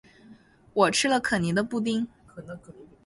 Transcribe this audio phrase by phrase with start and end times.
[0.73, 2.07] 我吃了可妮的布丁